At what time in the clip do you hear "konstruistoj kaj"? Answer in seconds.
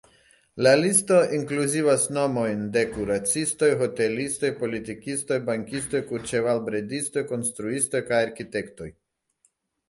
7.35-8.25